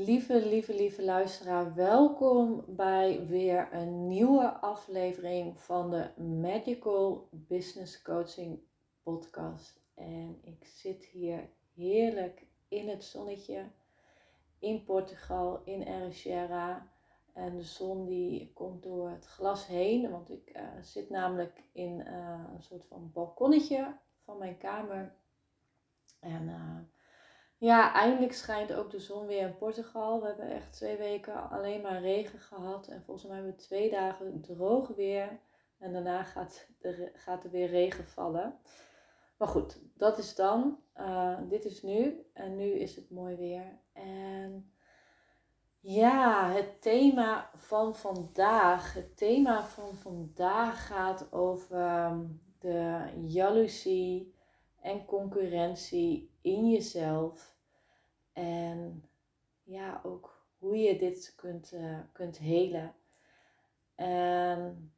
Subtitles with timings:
[0.00, 8.60] Lieve, lieve, lieve luisteraar, welkom bij weer een nieuwe aflevering van de Magical Business Coaching
[9.02, 9.80] Podcast.
[9.94, 13.70] En ik zit hier heerlijk in het zonnetje
[14.58, 16.92] in Portugal, in Ericeira.
[17.32, 22.00] En de zon die komt door het glas heen, want ik uh, zit namelijk in
[22.06, 25.14] uh, een soort van balkonnetje van mijn kamer.
[26.20, 26.76] En uh,
[27.60, 30.20] ja, eindelijk schijnt ook de zon weer in Portugal.
[30.20, 32.88] We hebben echt twee weken alleen maar regen gehad.
[32.88, 35.40] En volgens mij hebben we twee dagen droog weer.
[35.78, 36.68] En daarna gaat,
[37.14, 38.58] gaat er weer regen vallen.
[39.38, 40.78] Maar goed, dat is dan.
[41.48, 42.26] dit is nu.
[42.32, 43.78] En nu is het mooi weer.
[43.92, 44.72] En
[45.80, 48.94] ja, het thema van vandaag.
[48.94, 52.26] Het thema van vandaag gaat over ehm,
[52.58, 54.34] de jaloezie
[54.80, 57.58] en concurrentie in jezelf.
[58.32, 59.04] En
[59.62, 62.94] ja, ook hoe je dit kunt, uh, kunt helen.
[63.94, 64.92] En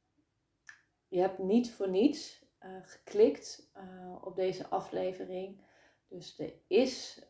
[1.09, 5.61] je hebt niet voor niets uh, geklikt uh, op deze aflevering.
[6.09, 7.23] Dus er is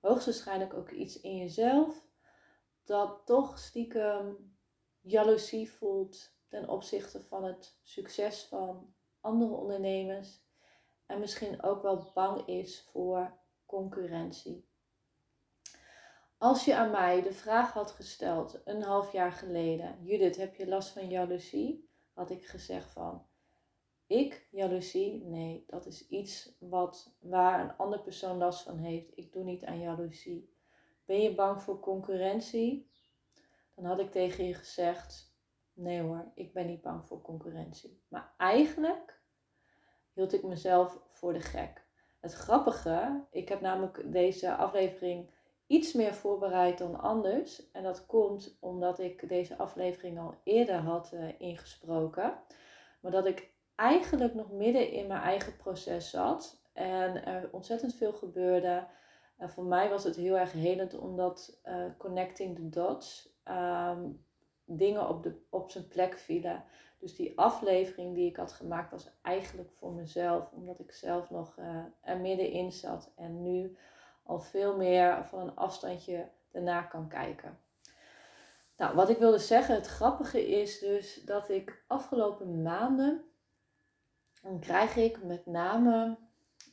[0.00, 2.06] hoogstwaarschijnlijk ook iets in jezelf
[2.84, 4.56] dat toch stiekem
[5.00, 10.40] jaloezie voelt ten opzichte van het succes van andere ondernemers
[11.08, 14.68] en misschien ook wel bang is voor concurrentie.
[16.38, 20.68] Als je aan mij de vraag had gesteld een half jaar geleden, Judith, heb je
[20.68, 21.90] last van jaloezie?
[22.12, 23.26] Had ik gezegd van,
[24.06, 25.24] ik jaloezie?
[25.24, 29.16] Nee, dat is iets wat, waar een andere persoon last van heeft.
[29.16, 30.56] Ik doe niet aan jaloezie.
[31.04, 32.90] Ben je bang voor concurrentie?
[33.74, 35.36] Dan had ik tegen je gezegd:
[35.72, 38.02] Nee hoor, ik ben niet bang voor concurrentie.
[38.08, 39.17] Maar eigenlijk
[40.18, 41.82] hield ik mezelf voor de gek.
[42.20, 45.30] Het grappige, ik heb namelijk deze aflevering
[45.66, 47.70] iets meer voorbereid dan anders.
[47.70, 52.34] En dat komt omdat ik deze aflevering al eerder had uh, ingesproken.
[53.00, 56.62] Maar dat ik eigenlijk nog midden in mijn eigen proces zat.
[56.72, 58.86] En er ontzettend veel gebeurde.
[59.36, 64.24] En voor mij was het heel erg helend omdat uh, connecting the dots um,
[64.64, 66.64] dingen op, de, op zijn plek vielen.
[66.98, 71.56] Dus die aflevering die ik had gemaakt was eigenlijk voor mezelf, omdat ik zelf nog
[71.58, 73.76] uh, er middenin zat en nu
[74.22, 77.58] al veel meer van een afstandje ernaar kan kijken.
[78.76, 83.24] Nou, wat ik wilde zeggen, het grappige is dus dat ik afgelopen maanden,
[84.42, 86.16] dan krijg ik met name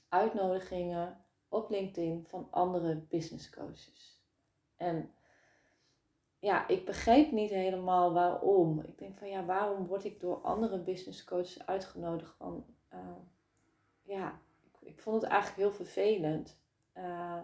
[0.10, 4.24] uitnodigingen op LinkedIn van andere business coaches.
[4.76, 5.14] En
[6.46, 8.80] ja, ik begreep niet helemaal waarom.
[8.80, 12.36] Ik denk van ja, waarom word ik door andere business coaches uitgenodigd?
[12.38, 13.00] Van, uh,
[14.02, 16.60] ja, ik, ik, vond het eigenlijk heel vervelend.
[16.98, 17.38] Uh,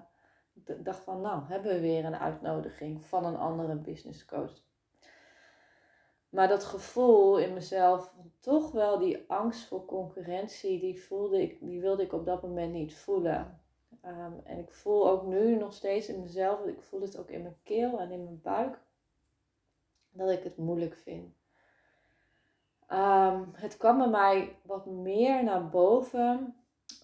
[0.53, 4.53] ik dacht van nou, hebben we weer een uitnodiging van een andere business coach.
[6.29, 11.81] Maar dat gevoel in mezelf, toch wel die angst voor concurrentie, die, voelde ik, die
[11.81, 13.61] wilde ik op dat moment niet voelen.
[14.05, 17.41] Um, en ik voel ook nu nog steeds in mezelf, ik voel het ook in
[17.41, 18.79] mijn keel en in mijn buik,
[20.11, 21.33] dat ik het moeilijk vind.
[22.89, 26.55] Um, het kwam bij mij wat meer naar boven.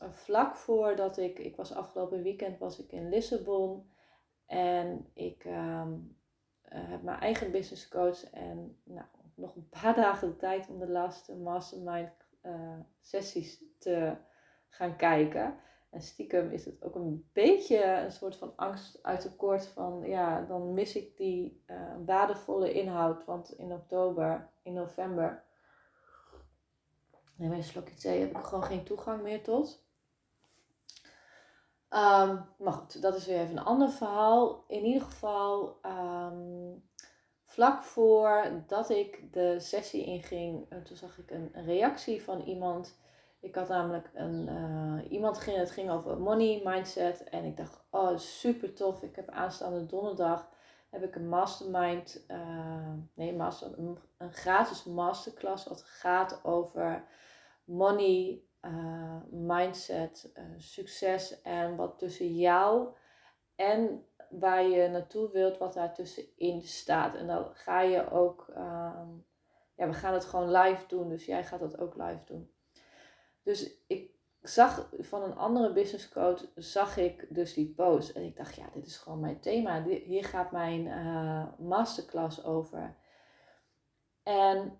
[0.03, 3.91] Uh, vlak voordat ik, ik was afgelopen weekend was ik in Lissabon.
[4.45, 6.17] En ik um,
[6.73, 8.23] uh, heb mijn eigen business coach.
[8.23, 12.09] En nou, nog een paar dagen de tijd om de laatste mastermind
[12.43, 14.15] uh, sessies te
[14.69, 15.55] gaan kijken.
[15.97, 20.41] En stiekem is het ook een beetje een soort van angst uit tekort van, ja,
[20.41, 23.25] dan mis ik die uh, waardevolle inhoud.
[23.25, 25.43] Want in oktober, in november,
[27.35, 29.85] neem een slokje thee, heb ik gewoon geen toegang meer tot.
[31.89, 34.63] Um, maar goed, dat is weer even een ander verhaal.
[34.67, 36.89] In ieder geval, um,
[37.43, 42.97] vlak voordat ik de sessie inging, toen zag ik een reactie van iemand
[43.39, 47.23] ik had namelijk een, uh, iemand ging, het ging over money mindset.
[47.23, 49.01] En ik dacht, oh super tof.
[49.01, 50.49] Ik heb aanstaande donderdag
[50.89, 57.03] heb ik een mastermind, uh, nee, master, een, een, gratis masterclass wat gaat over
[57.63, 62.89] money uh, mindset, succes en wat tussen jou
[63.55, 67.15] en waar je naartoe wilt, wat daar tussenin staat.
[67.15, 69.09] En dan ga je ook, ehm,
[69.75, 72.51] ja, we gaan het gewoon live doen, dus jij gaat dat ook live doen.
[73.47, 74.11] Dus ik
[74.41, 78.09] zag van een andere business coach, zag ik dus die post.
[78.09, 79.83] En ik dacht, ja, dit is gewoon mijn thema.
[79.83, 82.95] Hier gaat mijn uh, masterclass over.
[84.23, 84.79] En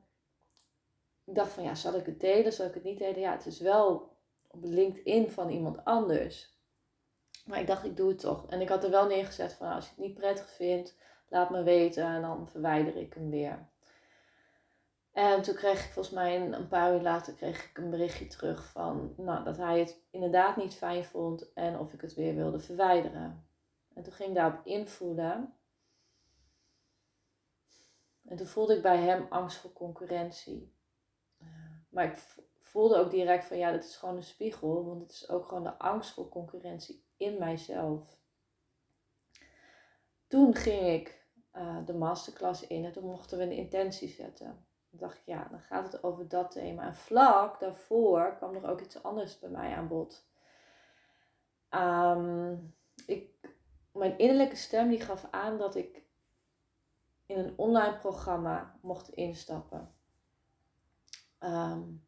[1.26, 2.54] ik dacht van, ja, zal ik het delen?
[2.54, 3.20] Zal ik het niet delen?
[3.20, 4.16] Ja, het is wel
[4.48, 6.56] op LinkedIn van iemand anders.
[7.46, 8.50] Maar ik dacht, ik doe het toch.
[8.50, 10.98] En ik had er wel neergezet van, als je het niet prettig vindt,
[11.30, 13.70] laat me weten en dan verwijder ik hem weer.
[15.18, 18.66] En toen kreeg ik volgens mij een, paar uur later kreeg ik een berichtje terug
[18.66, 22.60] van nou, dat hij het inderdaad niet fijn vond en of ik het weer wilde
[22.60, 23.48] verwijderen.
[23.94, 25.54] En toen ging ik daarop invoelen.
[28.26, 30.76] En toen voelde ik bij hem angst voor concurrentie.
[31.90, 32.18] Maar ik
[32.60, 35.64] voelde ook direct van ja, dat is gewoon een spiegel, want het is ook gewoon
[35.64, 38.20] de angst voor concurrentie in mijzelf.
[40.28, 44.67] Toen ging ik uh, de masterclass in en toen mochten we een intentie zetten.
[44.90, 46.84] Toen dacht ik, ja, dan gaat het over dat thema.
[46.84, 50.28] En vlak daarvoor kwam er ook iets anders bij mij aan bod.
[51.70, 52.76] Um,
[53.06, 53.30] ik,
[53.92, 56.04] mijn innerlijke stem die gaf aan dat ik
[57.26, 59.96] in een online programma mocht instappen.
[61.40, 62.06] Um,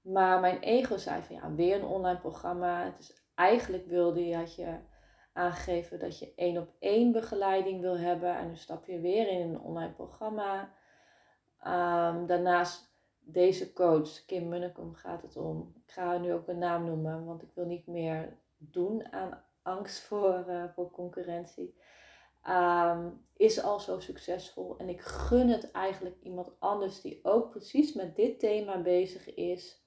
[0.00, 2.84] maar mijn ego zei van ja, weer een online programma.
[2.84, 4.78] Het is, eigenlijk wilde je, had je
[5.32, 8.36] aangegeven dat je één op één begeleiding wil hebben.
[8.36, 10.72] En nu stap je weer in een online programma.
[11.64, 15.72] Um, daarnaast deze coach, Kim Munnekom, gaat het om.
[15.86, 20.00] Ik ga nu ook mijn naam noemen, want ik wil niet meer doen aan angst
[20.00, 21.78] voor, uh, voor concurrentie.
[22.48, 24.76] Um, is al zo succesvol.
[24.78, 29.84] En ik gun het eigenlijk iemand anders die ook precies met dit thema bezig is.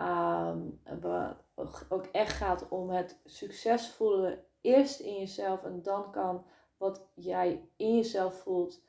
[0.00, 6.44] Um, wat ook echt gaat om het succesvolle eerst in jezelf en dan kan
[6.76, 8.82] wat jij in jezelf voelt,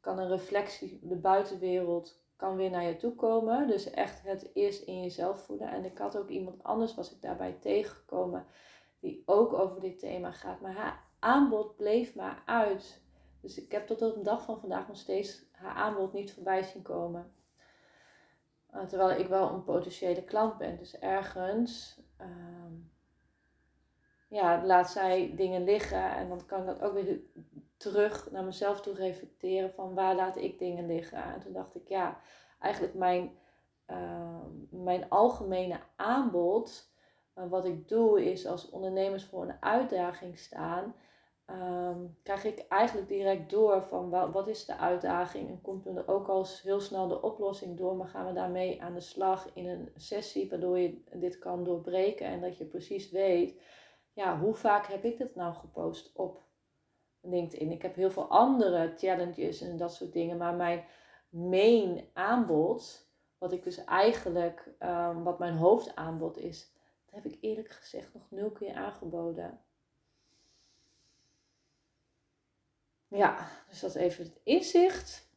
[0.00, 3.66] kan een reflectie, de buitenwereld kan weer naar je toe komen.
[3.66, 5.70] Dus echt het eerst in jezelf voelen.
[5.70, 8.46] En ik had ook iemand anders, was ik daarbij tegengekomen,
[9.00, 10.60] die ook over dit thema gaat.
[10.60, 13.02] Maar haar aanbod bleef maar uit.
[13.40, 16.62] Dus ik heb tot op de dag van vandaag nog steeds haar aanbod niet voorbij
[16.62, 17.32] zien komen.
[18.74, 20.76] Uh, terwijl ik wel een potentiële klant ben.
[20.76, 22.26] Dus ergens uh,
[24.28, 26.16] ja, laat zij dingen liggen.
[26.16, 27.20] En dan kan dat ook weer
[27.78, 29.72] terug naar mezelf toe reflecteren.
[29.72, 31.22] Van waar laat ik dingen liggen.
[31.22, 32.20] En toen dacht ik ja,
[32.60, 33.38] eigenlijk mijn,
[33.90, 36.90] uh, mijn algemene aanbod.
[37.34, 40.94] Uh, wat ik doe is als ondernemers voor een uitdaging staan
[41.50, 46.28] um, krijg ik eigenlijk direct door van wat is de uitdaging en komt er ook
[46.28, 49.90] al heel snel de oplossing door, maar gaan we daarmee aan de slag in een
[49.96, 53.60] sessie waardoor je dit kan doorbreken en dat je precies weet,
[54.12, 56.46] ja, hoe vaak heb ik dit nou gepost op
[57.28, 57.70] LinkedIn?
[57.70, 60.84] Ik heb heel veel andere challenges en dat soort dingen, maar mijn
[61.28, 63.06] main aanbod,
[63.38, 66.72] wat ik dus eigenlijk, um, wat mijn hoofdaanbod is,
[67.04, 69.60] dat heb ik eerlijk gezegd nog nul keer aangeboden.
[73.08, 75.28] Ja, dus dat is even het inzicht.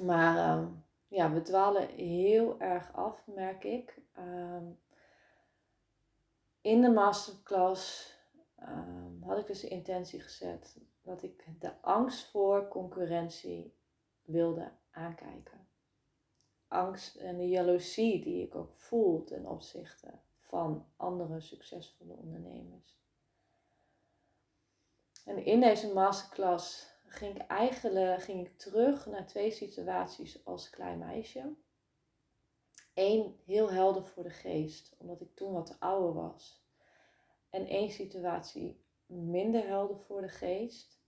[0.00, 0.68] Maar ehm,
[1.08, 3.98] ja, we dwalen heel erg af, merk ik.
[4.12, 4.64] Ehm,
[6.60, 8.14] in de masterclass
[8.68, 13.74] um, had ik dus de intentie gezet dat ik de angst voor concurrentie
[14.22, 15.68] wilde aankijken.
[16.68, 22.98] Angst en de jaloezie die ik ook voel ten opzichte van andere succesvolle ondernemers.
[25.24, 30.98] En in deze masterclass ging ik eigenlijk ging ik terug naar twee situaties als klein
[30.98, 31.54] meisje.
[32.94, 36.65] Eén heel helder voor de geest, omdat ik toen wat ouder was.
[37.56, 41.00] En één situatie minder helder voor de geest.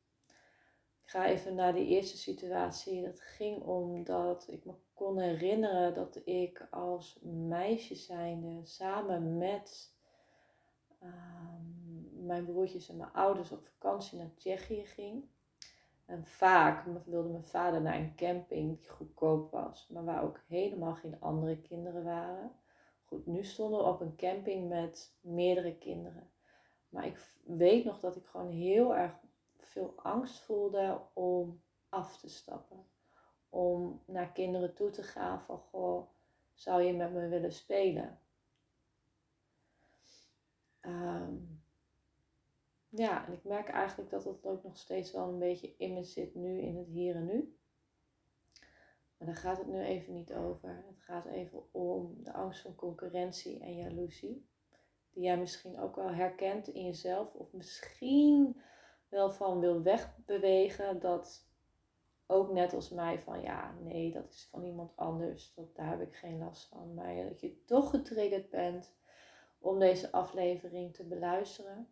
[1.02, 3.02] Ik ga even naar de eerste situatie.
[3.02, 9.96] Dat ging om dat ik me kon herinneren dat ik als meisje zijnde samen met
[11.00, 15.24] Ehm, mijn broertjes en mijn ouders op vakantie naar Tsjechië ging.
[16.06, 20.94] En vaak wilde mijn vader naar een camping die goedkoop was, maar waar ook helemaal
[20.94, 22.52] geen andere kinderen waren.
[23.04, 26.30] Goed, nu stonden we op een camping met meerdere kinderen.
[26.88, 29.12] Maar ik weet nog dat ik gewoon heel erg
[29.58, 32.86] veel angst voelde om af te stappen.
[33.48, 36.08] Om naar kinderen toe te gaan van, goh,
[36.54, 38.20] zou je met me willen spelen?
[40.80, 41.62] Um,
[42.88, 46.04] ja, en ik merk eigenlijk dat dat ook nog steeds wel een beetje in me
[46.04, 47.56] zit nu, in het hier en nu.
[49.16, 50.84] Maar daar gaat het nu even niet over.
[50.86, 54.46] Het gaat even om de angst van concurrentie en jaloezie.
[55.12, 57.34] Die jij misschien ook wel herkent in jezelf.
[57.34, 58.60] Of misschien
[59.08, 61.00] wel van wil wegbewegen.
[61.00, 61.46] Dat
[62.26, 65.54] ook net als mij van ja, nee, dat is van iemand anders.
[65.54, 66.94] Dat, daar heb ik geen last van.
[66.94, 68.96] Maar dat je toch getriggerd bent
[69.58, 71.88] om deze aflevering te beluisteren.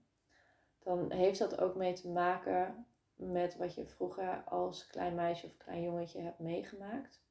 [0.79, 5.57] Dan heeft dat ook mee te maken met wat je vroeger als klein meisje of
[5.57, 7.25] klein jongetje hebt meegemaakt.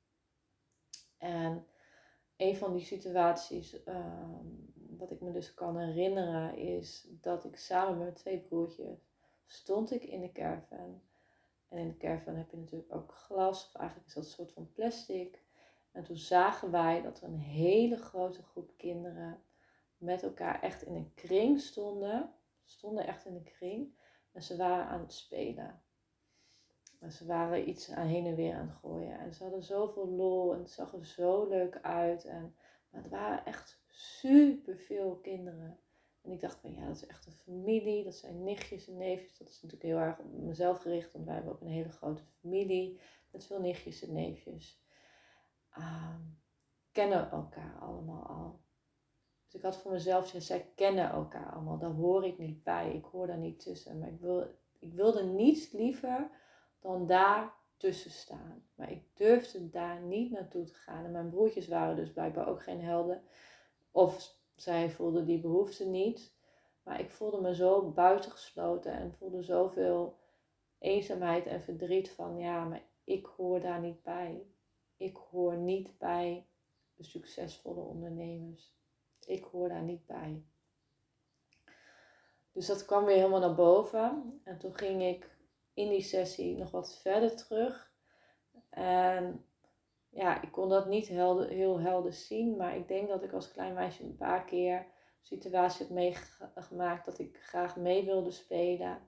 [1.18, 1.68] En
[2.38, 4.46] een van die situaties, ehm,
[4.98, 9.00] wat ik me dus kan herinneren, is dat ik samen met mijn twee broertjes
[9.46, 11.02] stond ik in de caravan.
[11.68, 14.52] En in de caravan heb je natuurlijk ook glas, of eigenlijk is dat een soort
[14.52, 15.44] van plastic.
[15.92, 19.44] En toen zagen wij dat er een hele grote groep kinderen
[19.98, 22.34] met elkaar echt in een kring stonden.
[22.64, 23.94] Stonden echt in een kring.
[24.32, 25.82] En ze waren aan het spelen.
[27.00, 29.20] En ze waren iets aan heen en weer aan het gooien.
[29.20, 32.26] En ze hadden zoveel lol en het zag er zo leuk uit.
[32.26, 32.56] En,
[32.90, 35.80] maar het waren echt super veel kinderen.
[36.22, 38.04] En ik dacht van ja, dat is echt een familie.
[38.04, 39.38] Dat zijn nichtjes en neefjes.
[39.38, 41.14] Dat is natuurlijk heel erg op mezelf gericht.
[41.14, 43.00] Want wij hebben ook een hele grote familie.
[43.32, 44.84] Met veel nichtjes en neefjes.
[45.78, 46.40] Um,
[46.92, 48.60] kennen elkaar allemaal al.
[49.46, 51.78] Dus ik had voor mezelf gezegd, zij kennen elkaar allemaal.
[51.78, 52.94] Daar hoor ik niet bij.
[52.94, 54.00] Ik hoor daar niet tussen.
[54.00, 56.30] Maar ik, wil, ik wilde niets liever
[56.80, 58.64] dan daar tussen staan.
[58.76, 61.06] Maar ik durfde daar niet naartoe te gaan.
[61.06, 63.24] En mijn broertjes waren dus blijkbaar ook geen helden.
[63.96, 66.34] Of zij voelden die behoefte niet.
[66.84, 70.18] Maar ik voelde me zo buitengesloten en voelde zoveel
[70.80, 74.48] eenzaamheid en verdriet van ja, maar ik hoor daar niet bij.
[74.98, 76.48] Ik hoor niet bij
[76.96, 78.76] de succesvolle ondernemers.
[79.26, 80.44] Ik hoor daar niet bij.
[82.52, 84.42] Dus dat kwam weer helemaal naar boven.
[84.44, 85.38] En toen ging ik
[85.74, 87.92] in die sessie nog wat verder terug.
[88.70, 89.46] En
[90.16, 92.56] ja, ik kon dat niet helder, heel helder zien.
[92.56, 94.86] Maar ik denk dat ik als klein meisje een paar keer
[95.22, 99.00] situatie heb meegemaakt dat ik graag mee wilde spelen.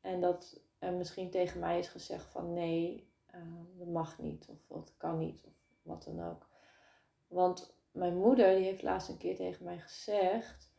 [0.00, 3.42] En dat er misschien tegen mij is gezegd van nee, uh,
[3.78, 4.48] dat mag niet.
[4.48, 5.44] Of dat kan niet.
[5.46, 5.52] Of
[5.82, 6.46] wat dan ook.
[7.26, 10.72] Want mijn moeder die heeft laatst een keer tegen mij gezegd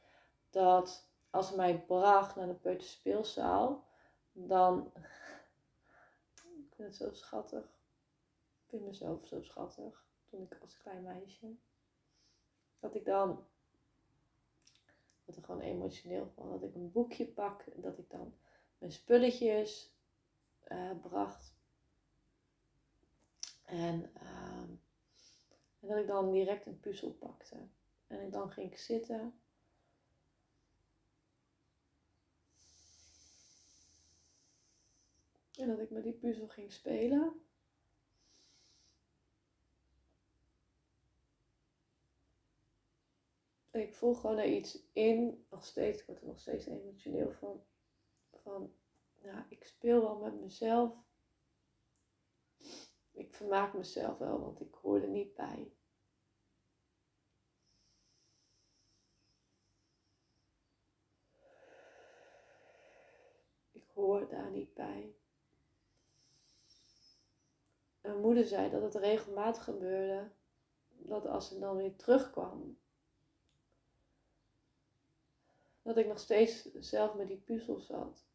[0.49, 3.83] dat als ze mij bracht naar de peuterspeelzaal,
[4.31, 4.91] dan.
[6.35, 7.78] Ik vind het zo schattig.
[8.69, 10.05] Ik vind mezelf zo schattig.
[10.29, 11.55] Toen ik als klein meisje.
[12.79, 13.45] Dat ik dan.
[15.25, 16.49] Dat er gewoon emotioneel van.
[16.49, 17.65] Dat ik een boekje pak.
[17.75, 18.33] Dat ik dan
[18.77, 19.93] mijn spulletjes
[20.67, 21.53] uh, bracht.
[23.65, 24.69] En, uh,
[25.79, 27.67] en dat ik dan direct een puzzel pakte.
[28.07, 29.41] En dan ging ik zitten.
[35.55, 37.48] En dat ik met die puzzel ging spelen.
[43.71, 47.63] Ik voel gewoon er iets in, nog steeds, ik word er nog steeds emotioneel van.
[48.33, 48.73] Van,
[49.21, 50.93] ja, ik speel wel met mezelf.
[53.11, 55.71] Ik vermaak mezelf wel, want ik hoor er niet bij.
[63.71, 65.15] Ik hoor daar niet bij.
[68.01, 70.31] Mijn moeder zei dat het regelmatig gebeurde.
[70.87, 72.77] Dat als ze dan weer terugkwam,
[75.81, 78.25] dat ik nog steeds zelf met die puzzel zat.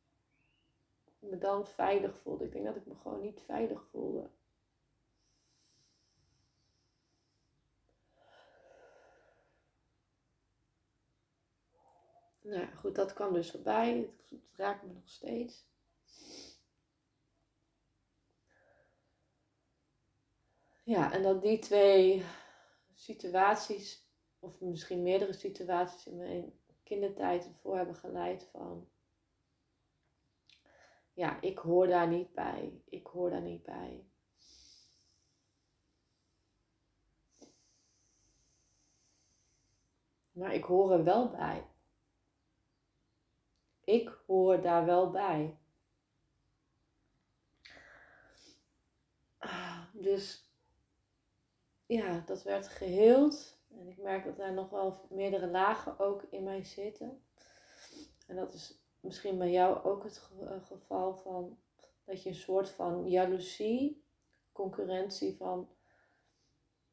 [1.19, 2.45] Me dan veilig voelde.
[2.45, 4.31] Ik denk dat ik me gewoon niet veilig voelde.
[12.45, 14.11] Nou ja, goed, dat kwam dus voorbij.
[14.29, 15.65] Het, raakt me nog steeds.
[20.83, 22.25] Ja, en dat die twee
[22.95, 24.07] situaties,
[24.39, 26.53] of misschien meerdere situaties in mijn
[26.85, 28.88] kindertijd ervoor hebben geleid van,
[31.12, 34.05] ja, ik hoor daar niet bij, ik hoor daar niet bij.
[40.33, 41.67] Maar ik hoor er wel bij.
[43.85, 45.59] Ik hoor daar wel bij.
[49.93, 50.50] Dus
[51.87, 53.53] ja, dat werd geheeld.
[53.78, 57.25] En ik merk dat er nog wel meerdere lagen ook in mij zitten.
[58.26, 61.59] En dat is misschien bij jou ook het eh, geval van
[62.04, 64.04] dat je een soort van jaloezie,
[64.52, 65.69] concurrentie van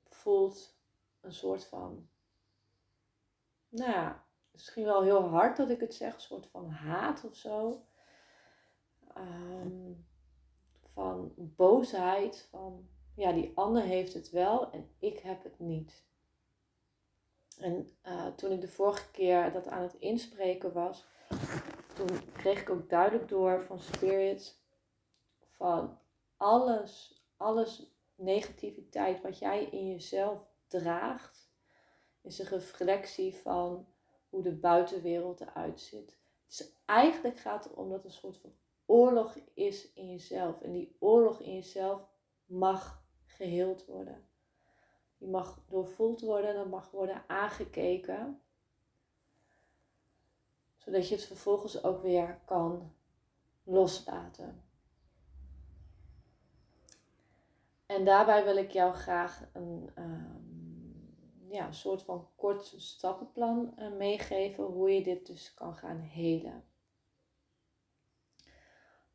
[0.03, 0.79] voelt.
[1.21, 2.09] Een soort van,
[3.69, 7.35] nou ja, misschien wel heel hard dat ik het zeg, een soort van haat of
[7.35, 7.85] zo.
[9.17, 10.05] Um,
[10.93, 16.03] van boosheid, van ja, die ander heeft het wel en ik heb het niet.
[17.59, 21.07] En uh, toen ik de vorige keer dat aan het inspreken was,
[21.93, 24.59] toen kreeg ik ook duidelijk door van Spirit
[25.39, 25.99] van
[26.37, 31.51] alles, alles negativiteit wat jij in jezelf draagt,
[32.21, 33.87] is een reflectie van
[34.29, 36.19] hoe de buitenwereld eruit ziet.
[36.47, 38.53] Dus eigenlijk gaat het om dat een soort van
[38.85, 40.61] oorlog is in jezelf.
[40.61, 42.09] En die oorlog in jezelf
[42.45, 44.29] mag geheeld worden.
[45.21, 48.41] Die mag doorvoeld worden, dat mag worden aangekeken.
[50.77, 52.93] Zodat je het vervolgens ook weer kan
[53.63, 54.63] loslaten.
[57.85, 64.63] En daarbij wil ik jou graag een um, ja, soort van kort stappenplan uh, meegeven
[64.63, 66.65] hoe je dit dus kan gaan helen.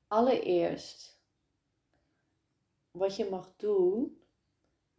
[0.07, 1.21] Allereerst,
[2.91, 4.21] wat je mag doen,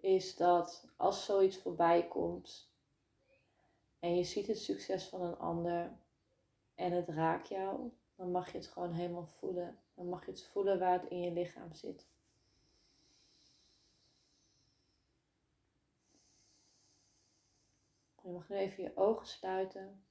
[0.08, 2.72] is dat als zoiets voorbij komt
[4.00, 5.98] en je ziet het succes van een ander
[6.76, 9.80] en het raakt jou, dan mag je het gewoon helemaal voelen.
[9.96, 12.08] Dan mag je het voelen waar het in je lichaam zit.
[18.22, 20.06] Je mag nu even je ogen sluiten.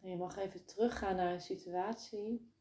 [0.00, 2.51] En je mag even teruggaan naar een situatie.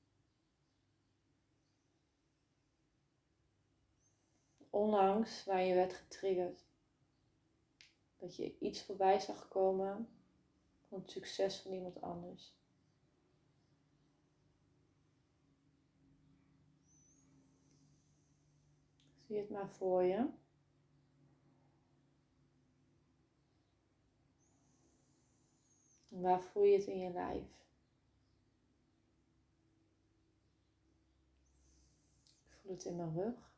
[4.71, 6.63] Onlangs waar je werd getriggerd.
[8.17, 10.09] Dat je iets voorbij zag komen
[10.87, 12.53] van het succes van iemand anders.
[19.27, 20.29] Zie het maar voor je.
[26.07, 27.65] Waar voel je het in je lijf?
[32.45, 33.51] Ik voel het in mijn rug,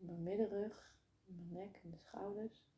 [0.00, 2.68] mijn middenrug, mijn nek en de schouders.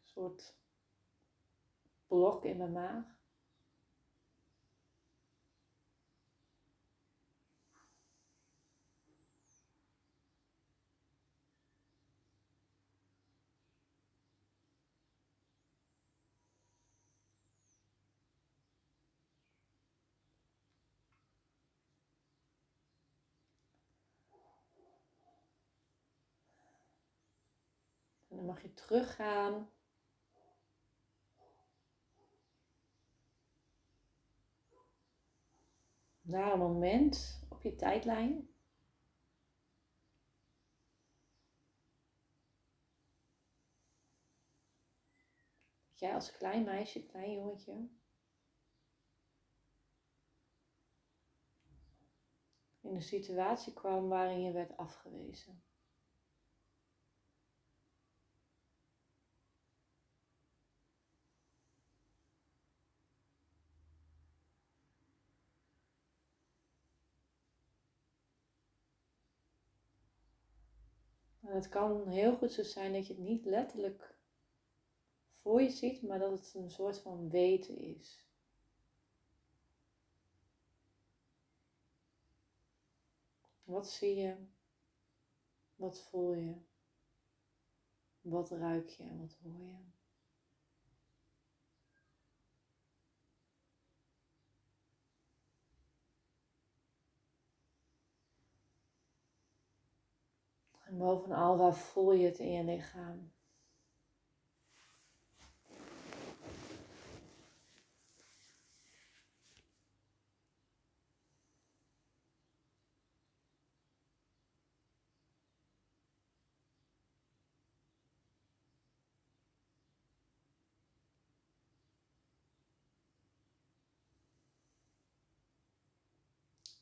[0.00, 0.54] Een soort
[2.06, 3.20] blok in mijn maag.
[28.41, 29.70] dan mag je teruggaan.
[36.20, 38.50] Naar een moment op je tijdlijn.
[45.88, 47.88] Dat jij als klein meisje, klein jongetje,
[52.80, 55.71] in een situatie kwam waarin je werd afgewezen.
[71.52, 74.14] Het kan heel goed zo zijn dat je het niet letterlijk
[75.42, 78.26] voor je ziet, maar dat het een soort van weten is.
[83.64, 84.36] Wat zie je?
[85.76, 86.54] Wat voel je?
[88.20, 90.01] Wat ruik je en wat hoor je?
[100.92, 103.32] En bovenal, waar voel je het in je lichaam?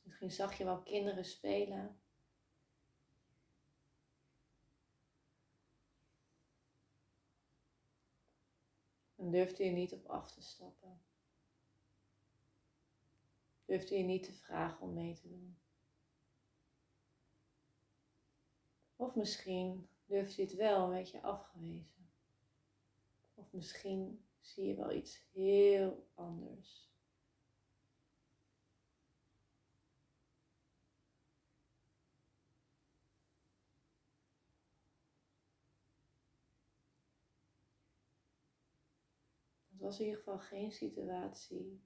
[0.02, 2.00] Misschien zag je wel kinderen spelen.
[9.30, 11.00] Durfde je niet op af te stappen.
[13.64, 15.58] Durfde je niet te vragen om mee te doen.
[18.96, 22.10] Of misschien durfde je het wel een beetje afgewezen.
[23.34, 26.89] Of misschien zie je wel iets heel anders.
[39.80, 41.82] Het was in ieder geval geen situatie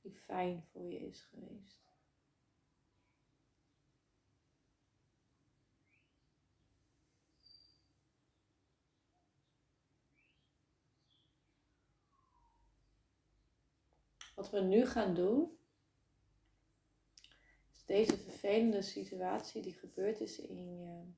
[0.00, 1.80] die fijn voor je is geweest.
[14.34, 15.58] Wat we nu gaan doen,
[17.72, 21.12] is deze vervelende situatie die gebeurd is in je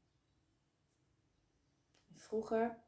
[2.15, 2.84] vroeger,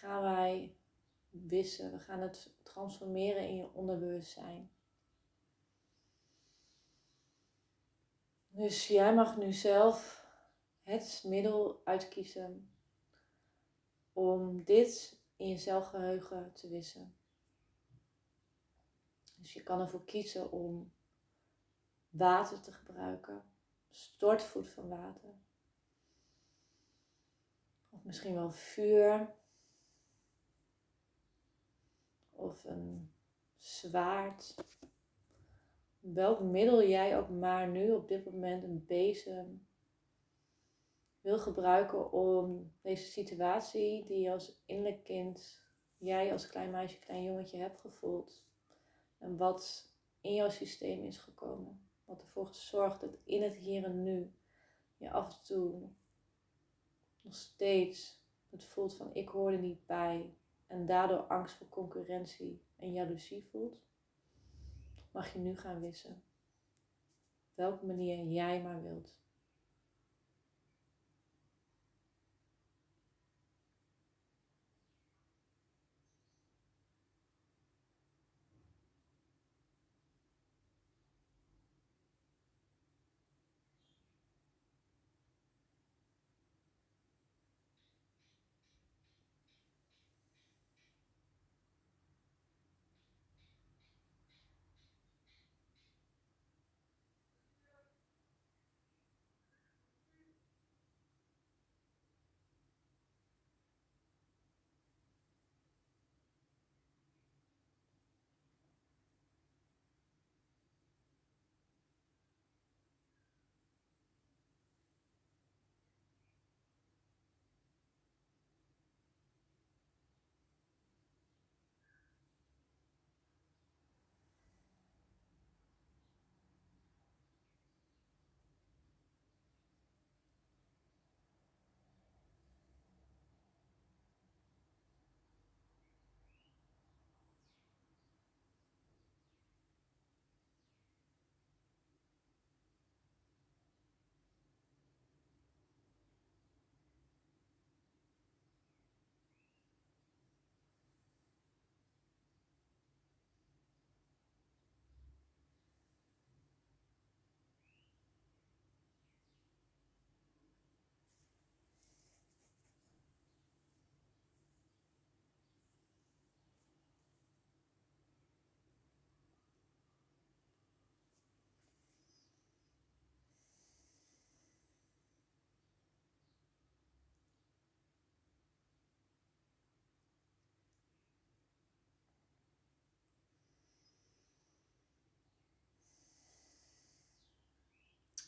[0.00, 0.76] gaan wij
[1.30, 4.70] wissen, we gaan het transformeren in je onderbewustzijn.
[8.48, 10.24] Dus jij mag nu zelf
[10.82, 12.74] het middel uitkiezen
[14.12, 17.14] om dit in je zelfgeheugen te wissen.
[19.34, 20.92] Dus je kan ervoor kiezen om
[22.08, 23.42] water te gebruiken,
[23.88, 25.34] stortvoet van water.
[27.88, 29.38] Of misschien wel vuur.
[32.40, 33.12] Of een
[33.56, 34.54] zwaard.
[35.98, 39.68] Welk middel jij ook maar nu op dit moment een bezem
[41.20, 45.60] wil gebruiken om deze situatie die je als innerlijk kind,
[45.96, 48.44] jij als klein meisje, klein jongetje hebt gevoeld,
[49.18, 51.88] en wat in jouw systeem is gekomen.
[52.04, 54.32] Wat ervoor gezorgd dat in het hier en nu
[54.96, 55.88] je af en toe
[57.20, 60.34] nog steeds het voelt van ik hoor er niet bij.
[60.70, 63.76] En daardoor angst voor concurrentie en jaloezie voelt.
[65.10, 66.22] Mag je nu gaan wissen.
[67.54, 69.19] Welke manier jij maar wilt.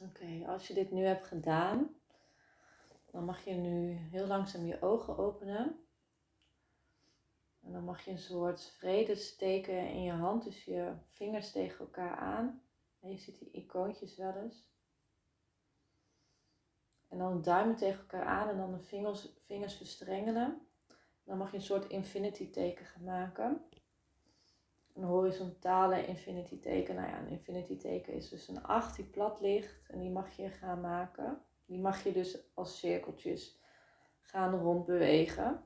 [0.04, 1.94] Oké, als je dit nu hebt gedaan,
[3.10, 5.84] dan mag je nu heel langzaam je ogen openen.
[7.60, 11.78] En dan mag je een soort vrede steken in je hand, dus je vingers tegen
[11.78, 12.62] elkaar aan.
[13.00, 14.70] En je ziet die icoontjes wel eens.
[17.08, 20.66] En dan duimen tegen elkaar aan en dan de vingers, vingers verstrengelen.
[21.24, 23.64] Dan mag je een soort infinity teken gaan maken
[24.92, 26.94] een horizontale infinity teken.
[26.94, 30.36] Nou ja, een infinity teken is dus een 8 die plat ligt en die mag
[30.36, 31.42] je gaan maken.
[31.66, 33.60] Die mag je dus als cirkeltjes
[34.20, 35.64] gaan rondbewegen.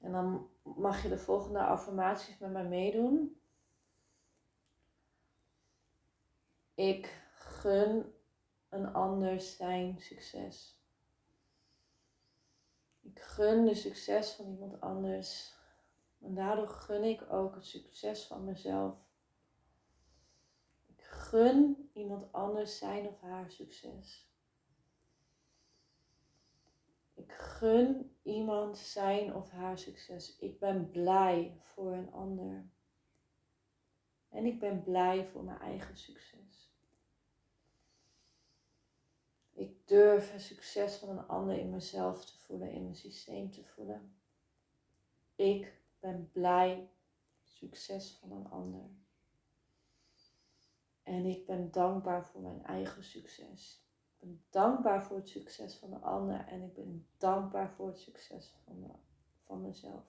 [0.00, 3.40] En dan mag je de volgende affirmaties met mij meedoen.
[6.74, 8.14] Ik gun
[8.68, 10.82] een ander zijn succes.
[13.00, 15.53] Ik gun de succes van iemand anders
[16.24, 18.98] en daardoor gun ik ook het succes van mezelf.
[20.86, 24.28] Ik gun iemand anders zijn of haar succes.
[27.14, 30.36] Ik gun iemand zijn of haar succes.
[30.38, 32.66] Ik ben blij voor een ander.
[34.28, 36.72] En ik ben blij voor mijn eigen succes.
[39.52, 43.64] Ik durf het succes van een ander in mezelf te voelen, in mijn systeem te
[43.64, 44.16] voelen.
[45.34, 46.90] Ik ben blij.
[47.42, 48.90] Succes van een ander.
[51.02, 53.86] En ik ben dankbaar voor mijn eigen succes.
[54.18, 56.46] Ik ben dankbaar voor het succes van de ander.
[56.46, 59.00] En ik ben dankbaar voor het succes van,
[59.44, 60.04] van mezelf.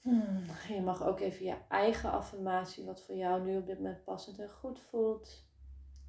[0.00, 4.04] Hmm, je mag ook even je eigen affirmatie, wat voor jou nu op dit moment
[4.04, 5.44] passend en goed voelt.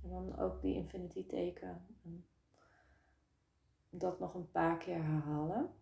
[0.04, 1.86] En dan ook die infinity teken.
[3.90, 5.74] Dat nog een paar keer herhalen.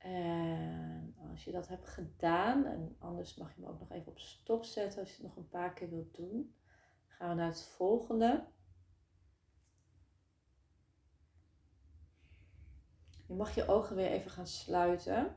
[0.00, 4.18] En als je dat hebt gedaan, en anders mag je hem ook nog even op
[4.18, 6.54] stop zetten als je het nog een paar keer wilt doen,
[7.06, 8.46] gaan we naar het volgende.
[13.26, 15.36] Je mag je ogen weer even gaan sluiten.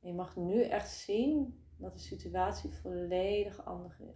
[0.00, 3.64] je mag nu echt zien dat de situatie volledig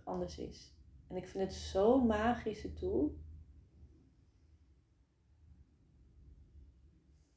[0.04, 0.74] anders is.
[1.08, 3.20] En ik vind het zo'n magische tool.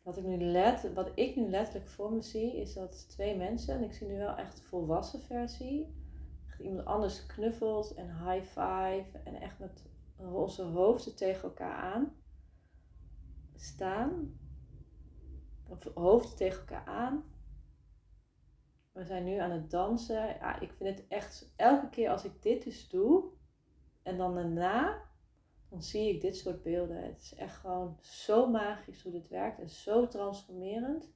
[0.06, 3.76] Wat ik, nu let, wat ik nu letterlijk voor me zie, is dat twee mensen,
[3.76, 5.96] en ik zie nu wel echt de volwassen versie,
[6.48, 9.84] echt iemand anders knuffelt en high five en echt met
[10.18, 12.16] onze hoofden tegen elkaar aan
[13.56, 14.40] staan.
[15.68, 17.24] Of hoofden tegen elkaar aan.
[18.92, 20.28] We zijn nu aan het dansen.
[20.28, 23.24] Ja, ik vind het echt, elke keer als ik dit dus doe,
[24.04, 25.05] en dan daarna
[25.76, 27.04] dan zie ik dit soort beelden.
[27.04, 31.14] Het is echt gewoon zo magisch hoe dit werkt en zo transformerend.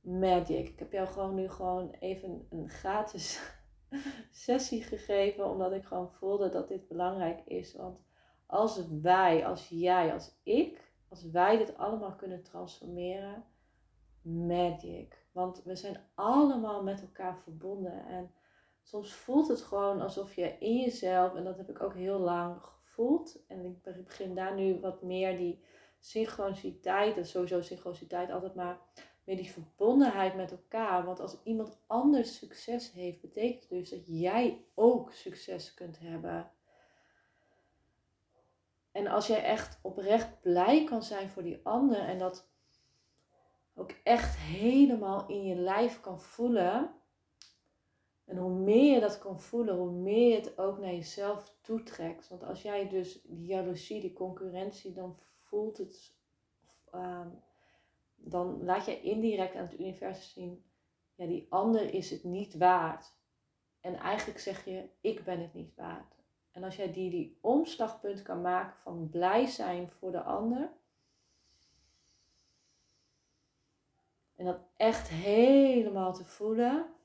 [0.00, 0.68] Magic.
[0.68, 3.40] Ik heb jou gewoon nu gewoon even een gratis
[4.30, 7.74] sessie gegeven, omdat ik gewoon voelde dat dit belangrijk is.
[7.74, 8.02] Want
[8.46, 13.44] als wij, als jij, als ik, als wij dit allemaal kunnen transformeren,
[14.22, 15.26] magic.
[15.32, 18.30] Want we zijn allemaal met elkaar verbonden en
[18.82, 22.62] soms voelt het gewoon alsof je in jezelf, en dat heb ik ook heel lang
[23.00, 23.44] voelt.
[23.46, 25.62] En ik begin daar nu wat meer die
[25.98, 28.80] synchroniciteit, en sowieso synchroniciteit altijd maar
[29.24, 31.04] meer die verbondenheid met elkaar.
[31.04, 36.50] Want als iemand anders succes heeft, betekent dus dat jij ook succes kunt hebben.
[38.92, 42.48] En als jij echt oprecht blij kan zijn voor die ander en dat
[43.74, 46.99] ook echt helemaal in je lijf kan voelen,
[48.30, 52.28] en hoe meer je dat kan voelen, hoe meer je het ook naar jezelf toetrekt.
[52.28, 56.14] Want als jij dus die jaloezie, die concurrentie, dan voelt het,
[56.94, 57.26] uh,
[58.14, 60.64] dan laat je indirect aan het universum zien,
[61.14, 63.12] ja, die ander is het niet waard.
[63.80, 66.14] En eigenlijk zeg je, ik ben het niet waard.
[66.50, 70.72] En als jij die, die omslagpunt kan maken van blij zijn voor de ander.
[74.36, 76.98] En dat echt helemaal te voelen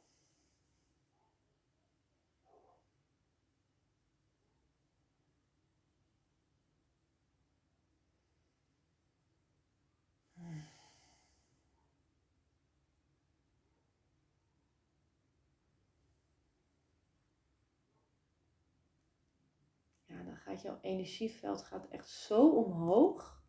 [20.45, 23.43] gaat jouw energieveld gaat echt zo omhoog.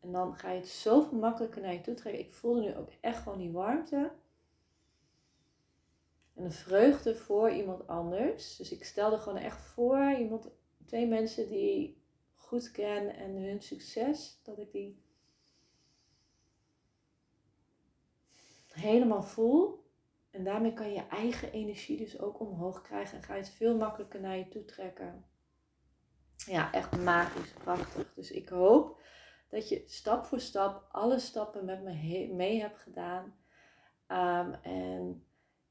[0.00, 2.24] En dan ga je het zoveel makkelijker naar je toe trekken.
[2.24, 4.12] Ik voelde nu ook echt gewoon die warmte.
[6.34, 8.56] En een vreugde voor iemand anders.
[8.56, 10.48] Dus ik stelde gewoon echt voor iemand,
[10.84, 12.02] twee mensen die
[12.34, 14.40] goed ken en hun succes.
[14.42, 15.02] Dat ik die
[18.68, 19.84] helemaal voel.
[20.30, 23.16] En daarmee kan je je eigen energie dus ook omhoog krijgen.
[23.16, 25.24] En ga je het veel makkelijker naar je toe trekken
[26.46, 28.14] ja, echt magisch, prachtig.
[28.14, 29.00] Dus ik hoop
[29.48, 33.34] dat je stap voor stap alle stappen met me mee hebt gedaan.
[34.06, 35.26] Ehm, en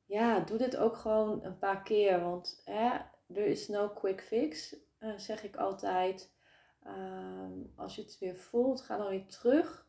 [0.06, 2.22] ja, doe dit ook gewoon een paar keer.
[2.22, 2.62] Want
[3.28, 6.34] er is no quick fix, uh, zeg ik altijd.
[6.84, 9.88] Ehm, als je het weer voelt, ga dan weer terug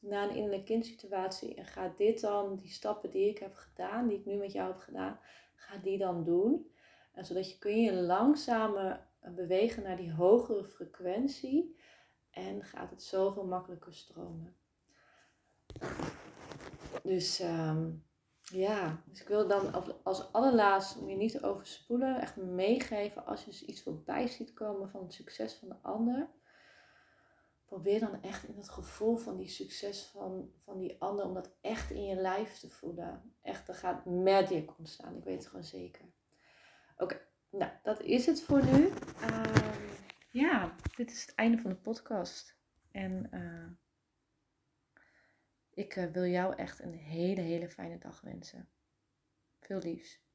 [0.00, 1.54] naar een innerlijke kindsituatie.
[1.54, 4.72] En ga dit dan, die stappen die ik heb gedaan, die ik nu met jou
[4.72, 5.20] heb gedaan,
[5.54, 6.70] ga die dan doen.
[7.12, 11.76] En zodat je kun je langzamer bewegen naar die hogere frequentie
[12.30, 14.56] en gaat het zoveel makkelijker stromen.
[17.02, 17.90] Dus ehm,
[18.40, 23.64] ja, dus ik wil dan als allerlaatst je niet overspoelen, echt meegeven als je dus
[23.64, 26.28] iets voorbij ziet komen van het succes van de ander.
[27.64, 31.56] Probeer dan echt in het gevoel van die succes van, van die ander, om dat
[31.60, 33.34] echt in je lijf te voelen.
[33.42, 36.04] Echt, er gaat magic ontstaan, ik weet het gewoon zeker.
[36.96, 37.20] Oké,
[37.58, 38.88] nou, dat is het voor nu.
[39.20, 39.76] Ehm,
[40.30, 42.56] ja, dit is het einde van de podcast.
[42.90, 43.70] En uh,
[45.70, 48.68] ik uh, wil jou echt een hele, hele fijne dag wensen.
[49.60, 50.25] Veel liefs.